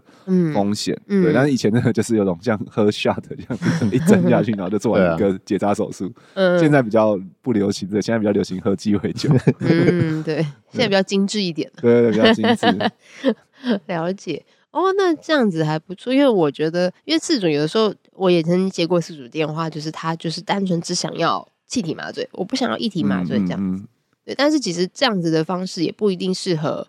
[0.54, 1.32] 风险，嗯、对。
[1.32, 6.10] 但是以前真的就是有种像喝 shot 这样子，一针下去，然后就做完一个 结扎手术。
[6.34, 9.30] 嗯，现在比较不流行的，现在比较流行喝鸡尾酒。
[9.60, 10.36] 嗯，对，
[10.72, 11.70] 现在比较精致一点。
[11.80, 13.76] 对，对对，比较精致。
[13.86, 14.42] 了解。
[14.78, 23.82] 哦，那这样子还不错，因为我觉得，因为饲主有的时候我也曾经接过饲主电话，就是他就是单纯只想要气体麻醉，我不想要一体麻醉这样子。
[23.82, 23.88] 嗯嗯、
[24.24, 26.86] 对，但是其实这样子的方式也不一定适合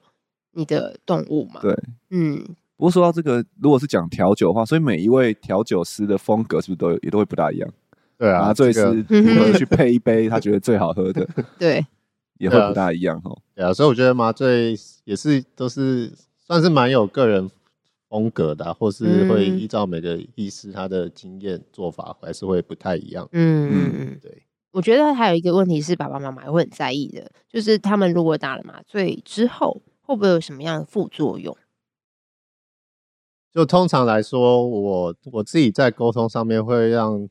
[0.52, 1.62] 你的动物嘛。
[1.62, 1.76] 对，
[2.12, 2.46] 嗯。
[2.78, 7.70] 不过说到这个，如果是讲调酒的话，所以每一位调酒师的风格是不是都有也都会不大一样？
[8.18, 11.28] 对啊，麻醉师如何去配一杯他觉得最好喝的？
[11.60, 11.86] 对，
[12.38, 13.38] 也会不大一样哦。
[13.54, 16.10] 对啊，所以我觉得麻醉也是都是
[16.48, 17.50] 算是蛮有个人。
[18.10, 23.30] 风格的、啊，或是会依照每个医师他的经验做法，还是会不太一样。
[23.32, 24.44] 嗯嗯嗯，对。
[24.72, 31.56] 我觉得还有一个问题是，爸爸妈妈也会很在意的，就是他们如果打了麻醉之后，会不会有什么样的副作用？
[33.52, 37.28] 就通常来说，我我自己在沟通上面会让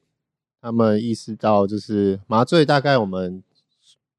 [0.60, 3.42] 他们意识到，就是麻醉大概我们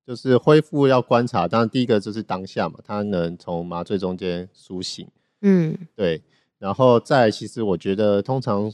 [0.07, 1.45] 就是恢复要观察。
[1.45, 5.05] 当然，第一个就是当下嘛，他能从麻醉中间苏醒。
[5.41, 6.21] 嗯，对。
[6.59, 8.71] 然后再，其实我觉得通常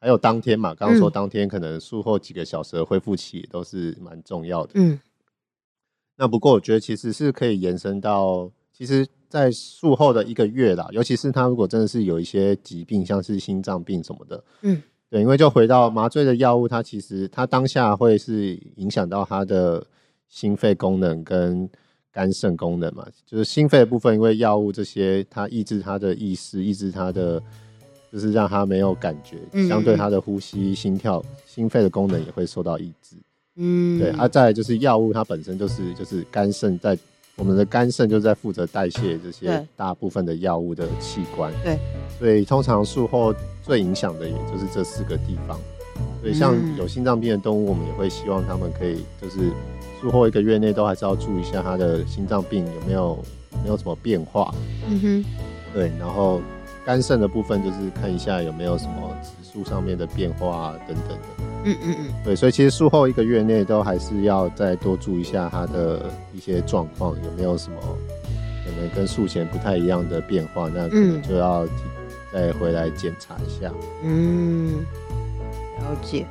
[0.00, 4.72] 还有当天嘛，刚刚说当天可能术后几个小时的恢复期都是蛮重要的。
[4.74, 4.98] 嗯，
[6.16, 19.86] 那不过我觉得其实是可以延伸到，其实，在术后的一个月啦，尤其是他如果真的是有一些疾病，像是心脏病什么的，嗯，对，因为就回到麻醉的药物，它其实它当下会是影响到他的
[20.28, 21.68] 心肺功能跟。
[22.16, 27.38] 肝肾功能嘛，就是心肺的部分，因为药物这些，它抑制它的意识，抑制它的，
[28.10, 33.16] 就是让它没有感觉，嗯、相对它的呼吸、心跳、心肺的功能也会受到抑制。
[33.56, 34.08] 嗯，对。
[34.12, 36.98] 啊，再来就是药物它本身就是就是肝肾在
[37.34, 41.52] 我们的肝肾就在负责代谢这些大部分的药物的器官。
[41.62, 41.78] 对，
[42.18, 45.60] 所以通常术后最影响的也就是这四个地方。
[46.22, 49.52] 所以像有心脏病的动物，我们也会希望他们可以就是。
[50.06, 53.18] 术后一个月内都还是要注意一下他的心脏病有没有
[53.64, 54.54] 没有什么变化。
[54.88, 55.24] 嗯哼，
[55.74, 56.40] 对，然后
[56.84, 61.24] 肝肾的部分就是看一下有没有什么指数上面的变化等等的。
[61.64, 67.76] 嗯嗯嗯，对，所以其实术后一个月内都还是要再多注意一下他的一些状况有没有什么
[68.64, 71.66] 可能跟术前不太一样的变化，那可能就要
[72.32, 73.72] 再回来检查一下。
[74.04, 74.84] 嗯，
[75.80, 76.24] 了解，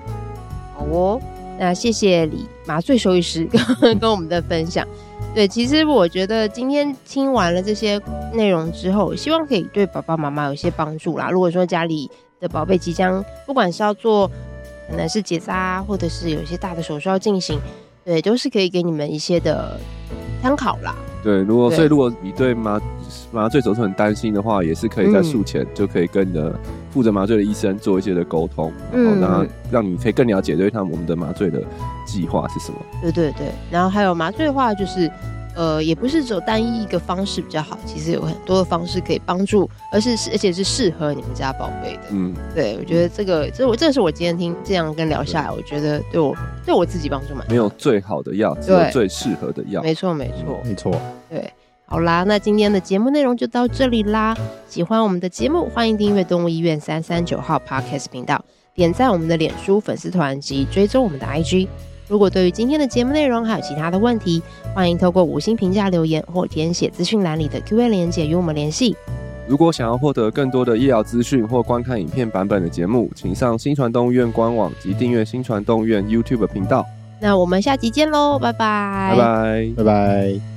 [0.78, 1.22] 好哦。
[1.58, 3.62] 那谢谢李麻醉兽医师跟
[4.00, 4.86] 跟我们的分享。
[5.34, 8.02] 对，其实我觉得今天听完了这些
[8.34, 11.30] 内容之后，希望可以对爸爸妈妈有一些帮助啦。
[11.30, 14.30] 如果说家里的宝贝即将，不管是要做
[14.90, 17.60] 可能是结扎，或者是有一些大的手术要进行，
[18.06, 19.78] 对，都是可以给你们一些的
[20.42, 20.96] 参考啦。
[21.22, 22.80] 对，如果所以如果你对麻
[23.32, 26.58] 麻醉手术很担心的话，也是可以在术前就可以跟你的
[26.96, 31.62] 负责麻醉的医生做一些的沟通，嗯、然后让让你可以更了解对他们我们的麻醉的
[32.08, 32.78] 计划是什么。
[33.02, 35.12] 对对对，然后还有麻醉的话，就是
[35.58, 42.04] 呃，也不是只有单一一个方式比较好，其实有很多的方式可以帮助，而是而且是适合你们家宝贝的。
[42.12, 46.34] 嗯，对，我觉得这个这我这是我今天听这样跟聊下来，我觉得对我
[46.66, 47.50] 对我自己帮助蛮大。
[47.50, 49.82] 没有最好的药，只有最适合的药。
[49.84, 50.94] 没错没错没错。
[51.30, 51.52] 对。
[51.88, 54.36] 好啦，那今天的节目内容就到这里啦。
[54.68, 61.68] 喜欢我们的节目，欢迎订阅动物医院三三九号 Podcast 频道，点赞我们的脸书粉丝团及追踪我们的 IG。
[62.08, 64.42] 如果对于今天的节目内容还有其他的问题，
[64.74, 68.96] 欢迎透过五星评价留言或填写资讯栏里的 Q&A 连结与我们联系。
[69.48, 76.84] 如果想要获得更多的医疗资讯或观看影片版本的节目，请上新传动物医院官网及订阅新传动物医院 YouTube 频道。
[77.22, 80.55] 那我们下集见喽，拜拜，拜拜，拜拜。